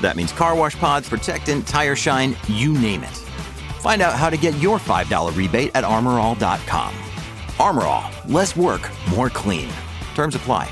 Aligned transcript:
That 0.00 0.16
means 0.16 0.32
car 0.32 0.54
wash 0.54 0.76
pods, 0.76 1.08
protectant, 1.08 1.66
tire 1.66 1.96
shine, 1.96 2.36
you 2.48 2.72
name 2.72 3.02
it. 3.02 3.16
Find 3.80 4.02
out 4.02 4.14
how 4.14 4.30
to 4.30 4.36
get 4.36 4.56
your 4.58 4.78
$5 4.78 5.36
rebate 5.36 5.70
at 5.74 5.84
armorall.com. 5.84 6.94
Armorall, 7.58 8.10
less 8.28 8.56
work, 8.56 8.90
more 9.14 9.30
clean. 9.30 9.68
Terms 10.14 10.34
apply. 10.34 10.68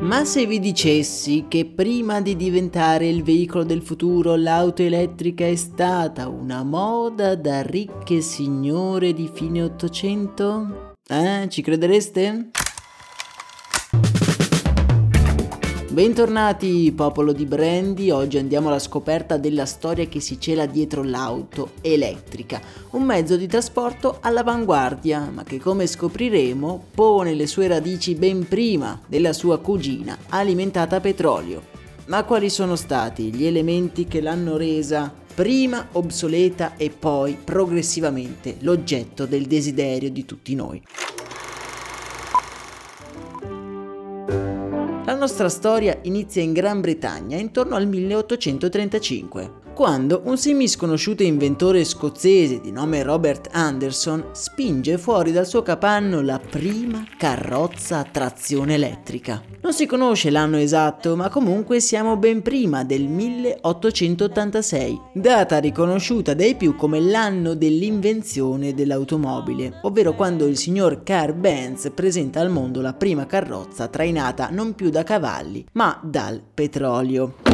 Ma 0.00 0.24
se 0.24 0.46
vi 0.46 0.58
dicessi 0.60 1.44
che 1.46 1.66
prima 1.66 2.22
di 2.22 2.34
diventare 2.34 3.06
il 3.06 3.22
veicolo 3.22 3.64
del 3.64 3.82
futuro 3.82 4.34
l'auto 4.34 4.82
elettrica 4.82 5.44
è 5.44 5.56
stata 5.56 6.26
una 6.26 6.64
moda 6.64 7.34
da 7.34 7.60
ricche 7.60 8.22
signore 8.22 9.12
di 9.12 9.28
fine 9.30 9.62
Ottocento? 9.62 10.94
Eh, 11.06 11.46
ci 11.50 11.60
credereste? 11.60 12.50
Bentornati 15.90 16.92
popolo 16.92 17.32
di 17.32 17.46
Brandy, 17.46 18.10
oggi 18.10 18.38
andiamo 18.38 18.68
alla 18.68 18.78
scoperta 18.78 19.36
della 19.38 19.66
storia 19.66 20.06
che 20.06 20.20
si 20.20 20.38
cela 20.38 20.66
dietro 20.66 21.02
l'auto 21.02 21.72
elettrica, 21.80 22.60
un 22.90 23.02
mezzo 23.02 23.36
di 23.36 23.48
trasporto 23.48 24.18
all'avanguardia, 24.20 25.28
ma 25.34 25.42
che 25.42 25.58
come 25.58 25.88
scopriremo 25.88 26.84
pone 26.94 27.34
le 27.34 27.48
sue 27.48 27.66
radici 27.66 28.14
ben 28.14 28.46
prima 28.46 29.00
della 29.04 29.32
sua 29.32 29.58
cugina 29.58 30.16
alimentata 30.28 30.94
a 30.94 31.00
petrolio. 31.00 31.60
Ma 32.06 32.22
quali 32.22 32.50
sono 32.50 32.76
stati 32.76 33.34
gli 33.34 33.44
elementi 33.44 34.04
che 34.04 34.20
l'hanno 34.20 34.56
resa 34.56 35.12
prima 35.34 35.88
obsoleta 35.90 36.76
e 36.76 36.90
poi 36.90 37.36
progressivamente 37.42 38.58
l'oggetto 38.60 39.26
del 39.26 39.46
desiderio 39.46 40.12
di 40.12 40.24
tutti 40.24 40.54
noi? 40.54 40.80
Nostra 45.20 45.50
storia 45.50 45.98
inizia 46.04 46.40
in 46.40 46.54
Gran 46.54 46.80
Bretagna 46.80 47.36
intorno 47.36 47.76
al 47.76 47.86
1835 47.86 49.52
quando 49.74 50.22
un 50.24 50.36
semisconosciuto 50.36 51.22
inventore 51.22 51.84
scozzese 51.84 52.60
di 52.60 52.70
nome 52.70 53.02
Robert 53.02 53.48
Anderson 53.52 54.30
spinge 54.32 54.98
fuori 54.98 55.32
dal 55.32 55.46
suo 55.46 55.62
capanno 55.62 56.20
la 56.20 56.38
prima 56.38 57.04
carrozza 57.16 57.98
a 57.98 58.04
trazione 58.04 58.74
elettrica. 58.74 59.42
Non 59.62 59.72
si 59.72 59.86
conosce 59.86 60.30
l'anno 60.30 60.56
esatto, 60.56 61.16
ma 61.16 61.28
comunque 61.28 61.80
siamo 61.80 62.16
ben 62.16 62.42
prima 62.42 62.84
del 62.84 63.08
1886, 63.08 65.00
data 65.14 65.58
riconosciuta 65.58 66.34
dai 66.34 66.54
più 66.54 66.76
come 66.76 67.00
l'anno 67.00 67.54
dell'invenzione 67.54 68.74
dell'automobile, 68.74 69.80
ovvero 69.82 70.14
quando 70.14 70.46
il 70.46 70.56
signor 70.56 71.02
Carl 71.02 71.34
Benz 71.34 71.90
presenta 71.94 72.40
al 72.40 72.50
mondo 72.50 72.80
la 72.80 72.94
prima 72.94 73.26
carrozza 73.26 73.88
trainata 73.88 74.48
non 74.50 74.74
più 74.74 74.90
da 74.90 75.02
cavalli, 75.02 75.66
ma 75.72 76.00
dal 76.02 76.40
petrolio. 76.54 77.49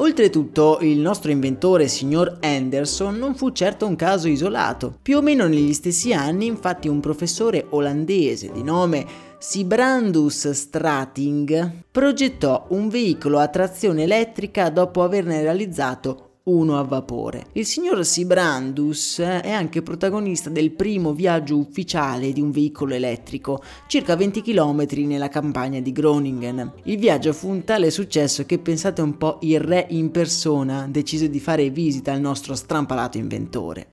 Oltretutto, 0.00 0.78
il 0.82 0.98
nostro 0.98 1.32
inventore, 1.32 1.88
signor 1.88 2.38
Anderson, 2.40 3.16
non 3.18 3.34
fu 3.34 3.50
certo 3.50 3.84
un 3.84 3.96
caso 3.96 4.28
isolato. 4.28 4.96
Più 5.02 5.16
o 5.16 5.22
meno 5.22 5.48
negli 5.48 5.72
stessi 5.72 6.12
anni, 6.12 6.46
infatti, 6.46 6.86
un 6.86 7.00
professore 7.00 7.66
olandese 7.70 8.52
di 8.52 8.62
nome 8.62 9.04
Sibrandus 9.38 10.50
Strating 10.50 11.82
progettò 11.90 12.66
un 12.70 12.88
veicolo 12.88 13.38
a 13.38 13.48
trazione 13.48 14.04
elettrica 14.04 14.68
dopo 14.70 15.02
averne 15.02 15.42
realizzato 15.42 16.27
uno 16.48 16.78
a 16.78 16.82
vapore. 16.82 17.46
Il 17.52 17.66
signor 17.66 18.04
Sibrandus 18.04 19.20
è 19.20 19.50
anche 19.50 19.82
protagonista 19.82 20.50
del 20.50 20.70
primo 20.70 21.12
viaggio 21.12 21.56
ufficiale 21.56 22.32
di 22.32 22.40
un 22.40 22.50
veicolo 22.50 22.94
elettrico, 22.94 23.62
circa 23.86 24.16
20 24.16 24.42
km 24.42 24.86
nella 25.06 25.28
campagna 25.28 25.80
di 25.80 25.92
Groningen. 25.92 26.72
Il 26.84 26.98
viaggio 26.98 27.32
fu 27.32 27.48
un 27.48 27.64
tale 27.64 27.90
successo 27.90 28.44
che 28.44 28.58
pensate 28.58 29.02
un 29.02 29.16
po' 29.16 29.38
il 29.42 29.60
re 29.60 29.86
in 29.90 30.10
persona 30.10 30.86
decise 30.88 31.28
di 31.28 31.40
fare 31.40 31.70
visita 31.70 32.12
al 32.12 32.20
nostro 32.20 32.54
strampalato 32.54 33.18
inventore. 33.18 33.90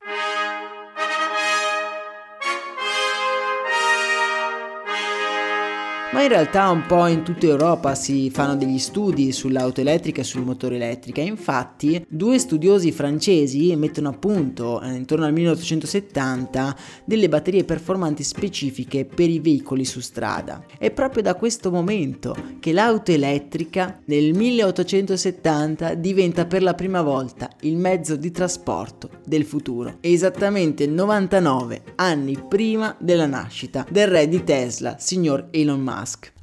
Ma 6.16 6.22
in 6.22 6.30
realtà 6.30 6.70
un 6.70 6.86
po' 6.86 7.08
in 7.08 7.24
tutta 7.24 7.46
Europa 7.46 7.94
si 7.94 8.30
fanno 8.30 8.56
degli 8.56 8.80
studi 8.80 9.34
sull'auto 9.34 9.82
elettrica 9.82 10.22
e 10.22 10.24
sul 10.24 10.46
motore 10.46 10.78
elettrica. 10.78 11.20
Infatti, 11.20 12.06
due 12.08 12.40
studiosi 12.40 12.94
francesi 12.94 13.76
mettono 13.76 14.08
a 14.08 14.14
punto 14.14 14.80
eh, 14.80 14.94
intorno 14.94 15.26
al 15.26 15.34
1870 15.34 16.74
delle 17.04 17.28
batterie 17.28 17.66
performanti 17.66 18.24
specifiche 18.24 19.04
per 19.04 19.30
i 19.30 19.42
veicoli 19.42 19.84
su 19.84 20.00
strada. 20.00 20.64
È 20.78 20.90
proprio 20.90 21.22
da 21.22 21.36
questo 21.36 21.70
momento 21.70 22.34
che 22.62 22.72
l'auto 22.72 23.12
elettrica 23.12 24.00
nel 24.06 24.34
1870 24.34 25.96
diventa 25.96 26.46
per 26.46 26.64
la 26.64 26.76
prima 26.76 27.02
volta 27.02 27.50
il 27.64 27.76
mezzo 27.76 28.16
di 28.16 28.32
trasporto 28.32 29.10
del 29.26 29.44
futuro. 29.44 29.98
Esattamente 30.00 30.88
99 30.88 31.82
anni 31.96 32.42
prima 32.48 32.96
della 33.00 33.26
nascita 33.26 33.86
del 33.90 34.08
re 34.08 34.30
di 34.30 34.46
Tesla, 34.46 34.96
signor 34.98 35.50
Elon 35.52 35.82
Musk. 35.82 36.04
Musk. 36.06 36.34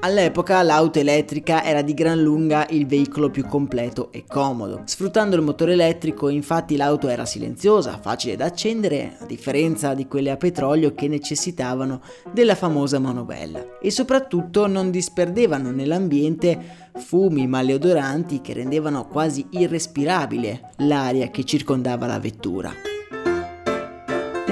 All'epoca 0.00 0.60
l'auto 0.60 0.98
elettrica 0.98 1.64
era 1.64 1.80
di 1.80 1.94
gran 1.94 2.20
lunga 2.20 2.66
il 2.68 2.86
veicolo 2.86 3.30
più 3.30 3.46
completo 3.46 4.12
e 4.12 4.24
comodo. 4.28 4.82
Sfruttando 4.84 5.34
il 5.34 5.40
motore 5.40 5.72
elettrico 5.72 6.28
infatti 6.28 6.76
l'auto 6.76 7.08
era 7.08 7.24
silenziosa, 7.24 7.98
facile 7.98 8.36
da 8.36 8.44
accendere, 8.44 9.16
a 9.18 9.24
differenza 9.24 9.94
di 9.94 10.06
quelle 10.06 10.30
a 10.30 10.36
petrolio 10.36 10.92
che 10.92 11.08
necessitavano 11.08 12.02
della 12.30 12.54
famosa 12.54 12.98
manovella. 12.98 13.78
E 13.80 13.90
soprattutto 13.90 14.66
non 14.66 14.90
disperdevano 14.90 15.70
nell'ambiente 15.70 16.90
fumi 16.96 17.46
maleodoranti 17.46 18.42
che 18.42 18.52
rendevano 18.52 19.06
quasi 19.06 19.46
irrespirabile 19.52 20.72
l'aria 20.76 21.30
che 21.30 21.44
circondava 21.44 22.06
la 22.06 22.18
vettura. 22.18 22.93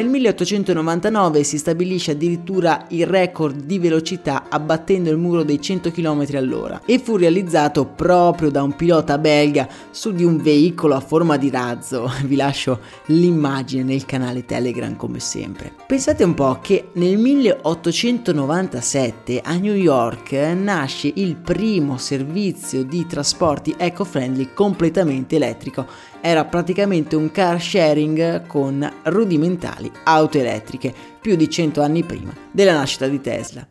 Nel 0.02 0.10
1899 0.10 1.44
si 1.44 1.58
stabilisce 1.58 2.10
addirittura 2.10 2.86
il 2.88 3.06
record 3.06 3.62
di 3.62 3.78
velocità 3.78 4.46
abbattendo 4.48 5.10
il 5.10 5.16
muro 5.16 5.44
dei 5.44 5.60
100 5.60 5.92
km 5.92 6.26
all'ora 6.34 6.80
e 6.84 6.98
fu 6.98 7.14
realizzato 7.14 7.84
proprio 7.84 8.50
da 8.50 8.64
un 8.64 8.74
pilota 8.74 9.16
belga 9.16 9.68
su 9.92 10.10
di 10.10 10.24
un 10.24 10.38
veicolo 10.38 10.96
a 10.96 11.00
forma 11.00 11.36
di 11.36 11.50
razzo. 11.50 12.10
Vi 12.26 12.34
lascio 12.34 12.80
l'immagine 13.06 13.84
nel 13.84 14.04
canale 14.04 14.44
Telegram 14.44 14.96
come 14.96 15.20
sempre. 15.20 15.72
Pensate 15.86 16.24
un 16.24 16.34
po' 16.34 16.58
che 16.60 16.88
nel 16.94 17.16
1897 17.16 19.40
a 19.40 19.54
New 19.54 19.74
York 19.74 20.32
nasce 20.32 21.12
il 21.14 21.36
primo 21.36 21.96
servizio 21.96 22.82
di 22.82 23.06
trasporti 23.06 23.72
eco-friendly 23.78 24.48
completamente 24.52 25.36
elettrico 25.36 25.86
era 26.22 26.44
praticamente 26.44 27.16
un 27.16 27.32
car 27.32 27.60
sharing 27.60 28.46
con 28.46 28.90
rudimentali 29.02 29.90
auto 30.04 30.38
elettriche, 30.38 30.94
più 31.20 31.34
di 31.36 31.50
100 31.50 31.82
anni 31.82 32.04
prima 32.04 32.32
della 32.50 32.74
nascita 32.74 33.08
di 33.08 33.20
Tesla. 33.20 33.66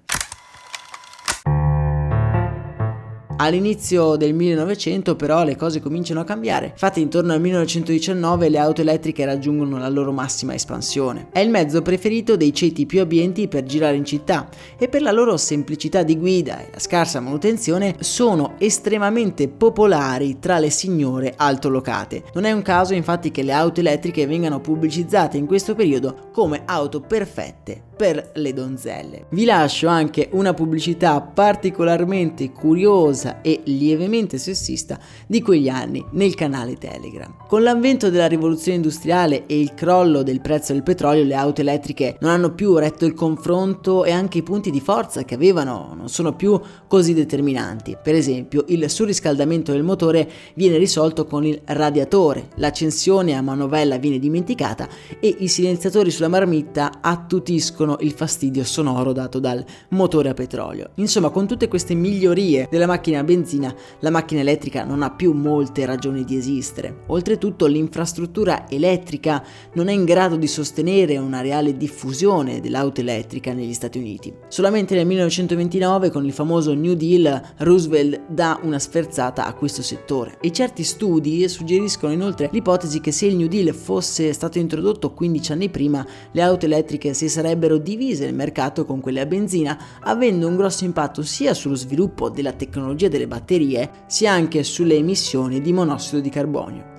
All'inizio 3.44 4.18
del 4.18 4.36
1900 4.36 5.16
però 5.16 5.44
le 5.44 5.56
cose 5.56 5.82
cominciano 5.82 6.20
a 6.20 6.24
cambiare, 6.24 6.68
infatti 6.74 7.02
intorno 7.02 7.34
al 7.34 7.42
1919 7.42 8.50
le 8.50 8.60
auto 8.60 8.82
elettriche 8.82 9.26
raggiungono 9.26 9.80
la 9.80 9.90
loro 9.90 10.12
massima 10.12 10.54
espansione. 10.54 11.30
È 11.32 11.40
il 11.40 11.50
mezzo 11.50 11.82
preferito 11.82 12.38
dei 12.38 12.54
ceti 12.54 12.86
più 12.86 13.02
abbienti 13.02 13.48
per 13.48 13.64
girare 13.64 13.96
in 13.96 14.06
città 14.06 14.48
e 14.78 14.88
per 14.90 15.02
la 15.02 15.12
loro 15.12 15.38
semplicità 15.38 16.04
di 16.04 16.20
guida 16.20 16.60
e 16.60 16.70
la 16.72 16.78
scarsa 16.78 17.20
manutenzione 17.20 17.96
sono 18.02 18.54
estremamente 18.60 19.48
popolari 19.48 20.38
tra 20.38 20.60
le 20.60 20.70
signore 20.70 21.34
altolocate. 21.36 22.26
Non 22.36 22.44
è 22.44 22.52
un 22.52 22.62
caso 22.62 22.94
infatti 22.94 23.32
che 23.32 23.42
le 23.42 23.54
auto 23.54 23.80
elettriche 23.80 24.28
vengano 24.28 24.62
pubblicizzate 24.62 25.38
in 25.38 25.48
questo 25.48 25.74
periodo 25.74 26.30
come 26.32 26.62
auto 26.66 27.00
perfette 27.00 27.90
per 28.02 28.32
le 28.34 28.54
donzelle. 28.54 29.26
Vi 29.30 29.46
lascio 29.46 29.88
anche 29.88 30.30
una 30.32 30.56
pubblicità 30.56 31.22
particolarmente 31.22 32.52
curiosa 32.52 33.31
sessista 33.32 33.42
e 33.42 33.62
lievemente 33.66 34.38
sessista 34.38 35.00
di 35.28 35.42
quegli 35.42 35.70
anni 35.70 36.04
nel 36.12 36.36
canale 36.36 36.78
Telegram. 36.78 37.34
Con 37.48 37.64
l'avvento 37.64 38.10
della 38.10 38.28
rivoluzione 38.28 38.78
industriale 38.78 39.46
e 39.46 39.60
il 39.60 39.74
crollo 39.74 40.24
del 40.24 40.42
prezzo 40.42 40.74
del 40.74 40.84
petrolio, 40.84 41.24
le 41.24 41.36
auto 41.36 41.62
elettriche 41.62 42.18
non 42.20 42.32
hanno 42.32 42.54
più 42.54 42.76
retto 42.78 43.06
il 43.06 43.14
confronto 43.14 44.04
e 44.04 44.12
anche 44.12 44.40
i 44.40 44.44
punti 44.44 44.72
di 44.72 44.82
forza 44.82 45.24
che 45.24 45.36
avevano 45.36 45.94
non 45.96 46.10
sono 46.10 46.34
più 46.34 46.60
così 46.88 47.14
determinanti. 47.14 47.98
Per 48.02 48.16
esempio, 48.16 48.66
il 48.68 48.90
surriscaldamento 48.90 49.72
del 49.72 49.84
motore 49.84 50.30
viene 50.56 50.78
risolto 50.78 51.26
con 51.26 51.46
il 51.46 51.62
radiatore, 51.66 52.50
l'accensione 52.56 53.36
a 53.36 53.42
manovella 53.42 53.98
viene 53.98 54.20
dimenticata 54.20 54.88
e 55.20 55.36
i 55.40 55.48
silenziatori 55.48 56.12
sulla 56.12 56.28
marmitta 56.28 57.00
attutiscono 57.02 57.98
il 58.02 58.12
fastidio 58.12 58.64
sonoro 58.64 59.12
dato 59.14 59.40
dal 59.40 59.64
motore 59.90 60.30
a 60.30 60.34
petrolio. 60.34 60.92
Insomma, 60.96 61.30
con 61.30 61.48
tutte 61.48 61.68
queste 61.68 61.94
migliorie 61.94 62.68
della 62.70 62.88
macchina 62.88 63.21
a 63.22 63.24
benzina, 63.24 63.74
la 64.00 64.10
macchina 64.10 64.42
elettrica 64.42 64.84
non 64.84 65.02
ha 65.02 65.12
più 65.12 65.34
molte 65.34 65.86
ragioni 65.86 66.24
di 66.24 66.36
esistere. 66.38 67.04
Oltretutto, 67.08 67.66
l'infrastruttura 67.66 68.70
elettrica 68.70 69.44
non 69.74 69.88
è 69.88 69.94
in 69.94 70.06
grado 70.06 70.36
di 70.36 70.48
sostenere 70.48 71.18
una 71.18 71.42
reale 71.42 71.78
diffusione 71.78 72.60
dell'auto 72.60 73.02
elettrica 73.02 73.54
negli 73.54 73.74
Stati 73.74 73.98
Uniti. 73.98 74.34
Solamente 74.48 74.96
nel 74.96 75.06
1929, 75.06 76.10
con 76.10 76.26
il 76.26 76.34
famoso 76.34 76.74
New 76.74 76.94
Deal, 76.94 77.42
Roosevelt 77.58 78.22
dà 78.28 78.60
una 78.64 78.80
sferzata 78.80 79.46
a 79.46 79.54
questo 79.54 79.82
settore 79.82 80.38
e 80.42 80.52
certi 80.52 80.84
studi 80.84 81.48
suggeriscono 81.48 82.14
inoltre 82.14 82.50
l'ipotesi 82.52 83.00
che 83.00 83.12
se 83.12 83.28
il 83.28 83.36
New 83.36 83.48
Deal 83.48 83.74
fosse 83.74 84.34
stato 84.34 84.60
introdotto 84.60 85.14
15 85.14 85.52
anni 85.52 85.70
prima, 85.70 86.06
le 86.32 86.42
auto 86.42 86.66
elettriche 86.66 87.14
si 87.14 87.30
sarebbero 87.30 87.78
divise 87.78 88.26
nel 88.26 88.36
mercato 88.36 88.86
con 88.86 89.00
quelle 89.00 89.22
a 89.22 89.26
benzina, 89.26 89.78
avendo 90.02 90.48
un 90.48 90.56
grosso 90.56 90.84
impatto 90.84 91.22
sia 91.22 91.54
sullo 91.54 91.76
sviluppo 91.76 92.30
della 92.30 92.54
tecnologia 92.54 93.08
delle 93.12 93.28
batterie, 93.28 93.92
sia 94.08 94.32
anche 94.32 94.64
sulle 94.64 94.96
emissioni 94.96 95.62
di 95.62 95.74
monossido 95.74 96.22
di 96.22 96.30
carbonio. 96.30 96.91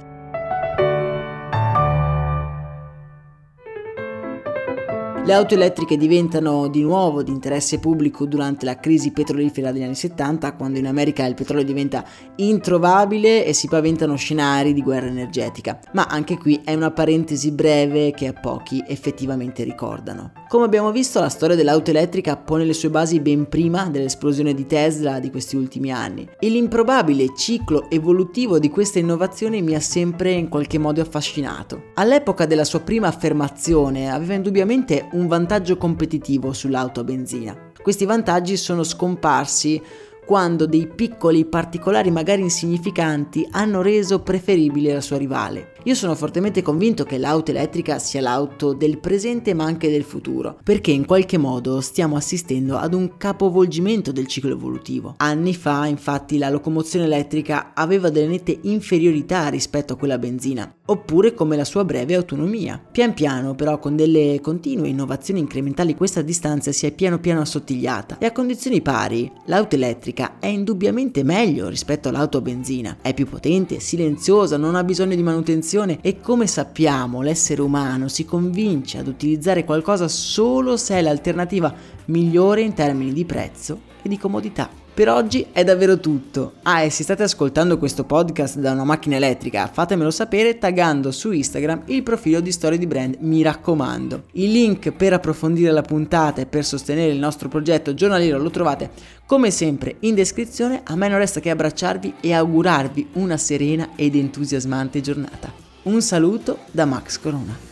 Le 5.24 5.34
auto 5.34 5.54
elettriche 5.54 5.96
diventano 5.96 6.66
di 6.66 6.82
nuovo 6.82 7.22
di 7.22 7.30
interesse 7.30 7.78
pubblico 7.78 8.26
durante 8.26 8.64
la 8.64 8.80
crisi 8.80 9.12
petrolifera 9.12 9.70
degli 9.70 9.84
anni 9.84 9.94
70, 9.94 10.54
quando 10.54 10.80
in 10.80 10.88
America 10.88 11.24
il 11.24 11.34
petrolio 11.34 11.62
diventa 11.62 12.04
introvabile 12.36 13.46
e 13.46 13.52
si 13.52 13.68
paventano 13.68 14.16
scenari 14.16 14.72
di 14.72 14.82
guerra 14.82 15.06
energetica. 15.06 15.78
Ma 15.92 16.06
anche 16.10 16.36
qui 16.38 16.60
è 16.64 16.74
una 16.74 16.90
parentesi 16.90 17.52
breve 17.52 18.10
che 18.10 18.26
a 18.26 18.32
pochi 18.32 18.82
effettivamente 18.84 19.62
ricordano. 19.62 20.32
Come 20.48 20.64
abbiamo 20.64 20.90
visto, 20.90 21.20
la 21.20 21.28
storia 21.28 21.54
dell'auto 21.54 21.90
elettrica 21.90 22.36
pone 22.36 22.64
le 22.64 22.72
sue 22.72 22.90
basi 22.90 23.20
ben 23.20 23.48
prima 23.48 23.88
dell'esplosione 23.88 24.54
di 24.54 24.66
Tesla 24.66 25.20
di 25.20 25.30
questi 25.30 25.54
ultimi 25.54 25.92
anni 25.92 26.28
e 26.40 26.48
l'improbabile 26.48 27.32
ciclo 27.36 27.88
evolutivo 27.90 28.58
di 28.58 28.70
questa 28.70 28.98
innovazione 28.98 29.60
mi 29.60 29.76
ha 29.76 29.80
sempre 29.80 30.32
in 30.32 30.48
qualche 30.48 30.78
modo 30.78 31.00
affascinato. 31.00 31.90
All'epoca 31.94 32.44
della 32.44 32.64
sua 32.64 32.80
prima 32.80 33.06
affermazione 33.06 34.10
aveva 34.10 34.34
indubbiamente 34.34 35.10
un 35.12 35.26
vantaggio 35.26 35.76
competitivo 35.76 36.52
sull'auto 36.52 37.00
a 37.00 37.04
benzina. 37.04 37.70
Questi 37.82 38.04
vantaggi 38.04 38.56
sono 38.56 38.82
scomparsi 38.82 39.80
quando 40.24 40.66
dei 40.66 40.86
piccoli 40.86 41.44
particolari 41.44 42.10
magari 42.10 42.42
insignificanti 42.42 43.46
hanno 43.50 43.82
reso 43.82 44.20
preferibile 44.20 44.92
la 44.92 45.00
sua 45.00 45.18
rivale. 45.18 45.72
Io 45.84 45.94
sono 45.94 46.14
fortemente 46.14 46.62
convinto 46.62 47.04
che 47.04 47.18
l'auto 47.18 47.50
elettrica 47.50 47.98
sia 47.98 48.20
l'auto 48.20 48.72
del 48.72 48.98
presente 48.98 49.52
ma 49.52 49.64
anche 49.64 49.90
del 49.90 50.04
futuro, 50.04 50.58
perché 50.62 50.92
in 50.92 51.04
qualche 51.06 51.38
modo 51.38 51.80
stiamo 51.80 52.14
assistendo 52.14 52.76
ad 52.76 52.94
un 52.94 53.16
capovolgimento 53.16 54.12
del 54.12 54.28
ciclo 54.28 54.52
evolutivo. 54.52 55.14
Anni 55.16 55.54
fa, 55.54 55.86
infatti, 55.86 56.38
la 56.38 56.50
locomozione 56.50 57.06
elettrica 57.06 57.72
aveva 57.74 58.10
delle 58.10 58.28
nette 58.28 58.56
inferiorità 58.62 59.48
rispetto 59.48 59.94
a 59.94 59.96
quella 59.96 60.14
a 60.14 60.18
benzina, 60.18 60.72
oppure 60.86 61.34
come 61.34 61.56
la 61.56 61.64
sua 61.64 61.84
breve 61.84 62.14
autonomia. 62.14 62.80
Pian 62.90 63.12
piano, 63.12 63.56
però, 63.56 63.80
con 63.80 63.96
delle 63.96 64.38
continue 64.40 64.88
innovazioni 64.88 65.40
incrementali, 65.40 65.96
questa 65.96 66.22
distanza 66.22 66.70
si 66.70 66.86
è 66.86 66.92
piano 66.92 67.18
piano 67.18 67.40
assottigliata 67.40 68.18
e 68.18 68.26
a 68.26 68.32
condizioni 68.32 68.80
pari, 68.82 69.30
l'auto 69.46 69.74
elettrica 70.12 70.38
è 70.38 70.46
indubbiamente 70.46 71.24
meglio 71.24 71.68
rispetto 71.68 72.08
all'auto 72.08 72.38
a 72.38 72.42
benzina. 72.42 72.98
È 73.00 73.12
più 73.14 73.26
potente, 73.26 73.80
silenziosa, 73.80 74.56
non 74.56 74.74
ha 74.74 74.84
bisogno 74.84 75.16
di 75.16 75.22
manutenzione 75.22 75.98
e 76.00 76.20
come 76.20 76.46
sappiamo 76.46 77.22
l'essere 77.22 77.62
umano 77.62 78.08
si 78.08 78.24
convince 78.24 78.98
ad 78.98 79.08
utilizzare 79.08 79.64
qualcosa 79.64 80.06
solo 80.08 80.76
se 80.76 80.96
è 80.96 81.02
l'alternativa 81.02 81.74
migliore 82.06 82.60
in 82.60 82.74
termini 82.74 83.12
di 83.12 83.24
prezzo 83.24 83.80
e 84.02 84.08
di 84.08 84.18
comodità. 84.18 84.81
Per 84.94 85.08
oggi 85.08 85.46
è 85.52 85.64
davvero 85.64 85.98
tutto. 85.98 86.56
Ah, 86.64 86.82
e 86.82 86.90
se 86.90 87.02
state 87.02 87.22
ascoltando 87.22 87.78
questo 87.78 88.04
podcast 88.04 88.58
da 88.58 88.72
una 88.72 88.84
macchina 88.84 89.16
elettrica, 89.16 89.66
fatemelo 89.72 90.10
sapere 90.10 90.58
taggando 90.58 91.10
su 91.10 91.32
Instagram 91.32 91.84
il 91.86 92.02
profilo 92.02 92.40
di 92.40 92.52
Storie 92.52 92.76
di 92.76 92.86
Brand, 92.86 93.16
mi 93.20 93.40
raccomando. 93.40 94.24
Il 94.32 94.52
link 94.52 94.90
per 94.90 95.14
approfondire 95.14 95.70
la 95.70 95.80
puntata 95.80 96.42
e 96.42 96.46
per 96.46 96.66
sostenere 96.66 97.10
il 97.10 97.18
nostro 97.18 97.48
progetto 97.48 97.94
giornaliero 97.94 98.36
lo 98.36 98.50
trovate 98.50 98.90
come 99.24 99.50
sempre 99.50 99.96
in 100.00 100.14
descrizione. 100.14 100.82
A 100.84 100.94
me 100.94 101.08
non 101.08 101.16
resta 101.16 101.40
che 101.40 101.48
abbracciarvi 101.48 102.16
e 102.20 102.34
augurarvi 102.34 103.08
una 103.14 103.38
serena 103.38 103.92
ed 103.96 104.14
entusiasmante 104.14 105.00
giornata. 105.00 105.50
Un 105.84 106.02
saluto 106.02 106.58
da 106.70 106.84
Max 106.84 107.18
Corona. 107.18 107.71